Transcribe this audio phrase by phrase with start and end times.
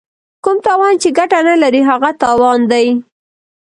[0.43, 2.85] کوم تاوان چې ګټه نه لري هغه تاوان دی.